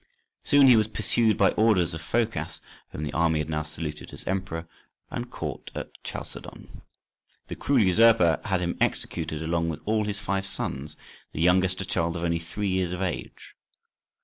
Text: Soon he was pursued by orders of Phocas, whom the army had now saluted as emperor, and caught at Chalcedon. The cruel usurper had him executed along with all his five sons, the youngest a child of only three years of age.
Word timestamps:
Soon 0.43 0.65
he 0.65 0.75
was 0.75 0.87
pursued 0.87 1.37
by 1.37 1.49
orders 1.51 1.93
of 1.93 2.01
Phocas, 2.01 2.59
whom 2.89 3.03
the 3.03 3.13
army 3.13 3.37
had 3.37 3.51
now 3.51 3.61
saluted 3.61 4.11
as 4.11 4.23
emperor, 4.25 4.67
and 5.11 5.29
caught 5.29 5.69
at 5.75 5.91
Chalcedon. 6.03 6.81
The 7.49 7.55
cruel 7.55 7.83
usurper 7.83 8.41
had 8.45 8.61
him 8.61 8.77
executed 8.81 9.43
along 9.43 9.69
with 9.69 9.79
all 9.85 10.05
his 10.05 10.17
five 10.17 10.47
sons, 10.47 10.97
the 11.33 11.39
youngest 11.41 11.81
a 11.81 11.85
child 11.85 12.15
of 12.17 12.23
only 12.23 12.39
three 12.39 12.69
years 12.69 12.91
of 12.91 13.03
age. 13.03 13.53